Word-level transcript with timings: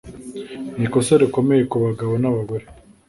Ni 0.77 0.83
ikosa 0.87 1.13
rikomeye 1.21 1.63
ku 1.71 1.77
bagabo 1.85 2.13
nabagore 2.21 2.65